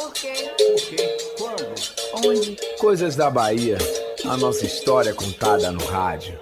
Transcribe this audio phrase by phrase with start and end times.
[0.00, 0.32] Por quê?
[0.56, 1.18] Por quê?
[1.36, 2.26] Quando?
[2.26, 2.56] Onde?
[2.78, 3.76] Coisas da Bahia.
[4.24, 6.38] A nossa história contada no rádio.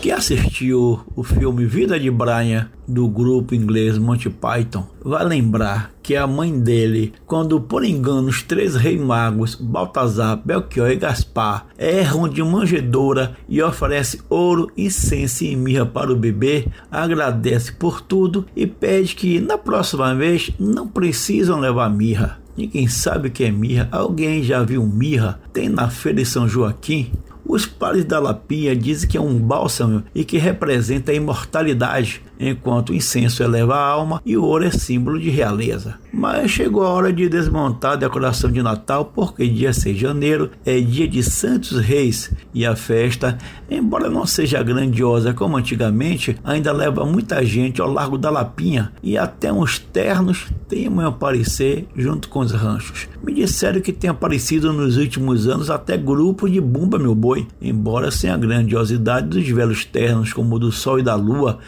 [0.00, 6.16] Quem assistiu o filme Vida de Brian do grupo inglês Monty Python vai lembrar que
[6.16, 12.26] a mãe dele, quando por engano os três reis magos, Baltazar, Belchior e Gaspar, erram
[12.26, 18.66] de manjedoura e oferece ouro, incenso e mirra para o bebê, agradece por tudo e
[18.66, 22.45] pede que na próxima vez não precisam levar mirra.
[22.56, 23.88] Ninguém sabe o que é mirra.
[23.92, 25.40] Alguém já viu mirra?
[25.52, 27.12] Tem na feira de São Joaquim?
[27.44, 32.90] Os pares da lapinha dizem que é um bálsamo e que representa a imortalidade, enquanto
[32.90, 35.94] o incenso eleva a alma e o ouro é símbolo de realeza.
[36.12, 40.50] Mas chegou a hora de desmontar a decoração de Natal, porque dia 6 de janeiro
[40.64, 43.36] é dia de Santos Reis e a festa,
[43.70, 49.18] embora não seja grandiosa como antigamente, ainda leva muita gente ao Largo da Lapinha e
[49.18, 53.08] até uns ternos temem aparecer junto com os ranchos.
[53.22, 58.10] Me disseram que tem aparecido nos últimos anos até grupo de Bumba Meu Boi, embora
[58.10, 61.58] sem a grandiosidade dos velhos ternos como o do Sol e da Lua,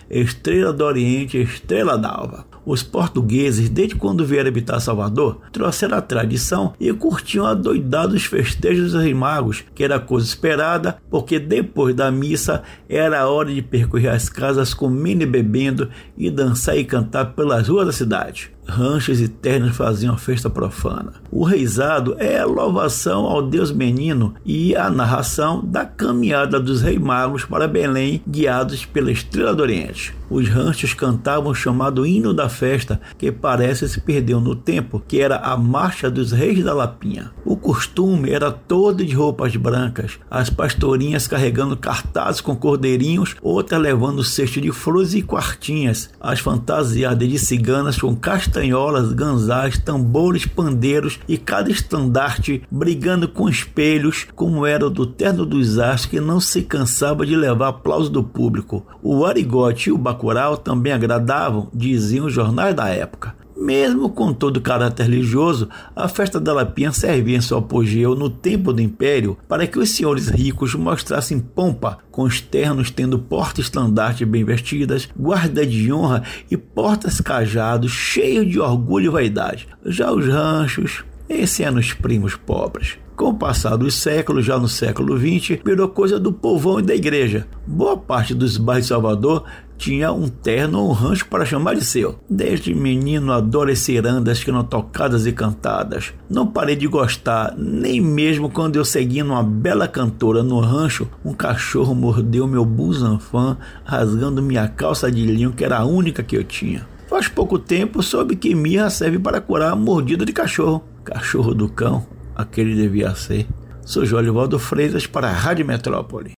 [0.59, 2.45] Estrela do Oriente Estrela d'Alva.
[2.69, 8.92] Os portugueses, desde quando vieram habitar Salvador, trouxeram a tradição e curtiam adoidados os festejos
[8.92, 13.62] dos Reis Magos, que era coisa esperada, porque depois da missa era a hora de
[13.62, 19.20] percorrer as casas comendo e bebendo e dançar e cantar pelas ruas da cidade ranchos
[19.20, 21.14] e ternos faziam a festa profana.
[21.30, 27.00] O reizado é a louvação ao Deus menino e a narração da caminhada dos reis
[27.00, 30.14] magos para Belém, guiados pela estrela do Oriente.
[30.28, 35.20] Os ranchos cantavam o chamado hino da festa, que parece se perdeu no tempo, que
[35.20, 37.31] era a marcha dos reis da Lapinha.
[37.45, 44.24] O costume era todo de roupas brancas, as pastorinhas carregando cartazes com cordeirinhos, outras levando
[44.24, 51.36] cesto de flores e quartinhas, as fantasiadas de ciganas com castanholas, ganzás, tambores, pandeiros e
[51.36, 56.62] cada estandarte brigando com espelhos, como era o do terno dos astros que não se
[56.62, 58.83] cansava de levar aplauso do público.
[59.02, 63.36] O arigote e o bacural também agradavam, diziam os jornais da época.
[63.61, 68.30] Mesmo com todo o caráter religioso, a festa da Lapinha servia em seu apogeu no
[68.30, 74.24] tempo do Império para que os senhores ricos mostrassem pompa, com os ternos tendo porta-estandarte
[74.24, 79.67] bem vestidas, guarda de honra e portas cajados cheios de orgulho e vaidade.
[79.85, 82.96] Já os ranchos, esse é nos primos pobres.
[83.17, 86.95] Com o passar dos séculos, já no século XX, virou coisa do povão e da
[86.95, 87.48] igreja.
[87.67, 89.45] Boa parte dos bairros de Salvador
[89.78, 92.18] tinha um terno ou um rancho para chamar de seu.
[92.28, 96.12] Desde menino adoro as cirandas que eram tocadas e cantadas.
[96.28, 101.33] Não parei de gostar, nem mesmo quando eu seguindo uma bela cantora no rancho, um
[101.33, 106.42] cachorro mordeu meu busanfã, rasgando minha calça de linho, que era a única que eu
[106.42, 106.86] tinha.
[107.08, 110.84] Faz pouco tempo soube que mirra serve para curar a mordida de cachorro.
[111.05, 113.46] Cachorro do cão, aquele devia ser.
[113.83, 116.36] Sou Jolivaldo Freitas para a Rádio Metrópole.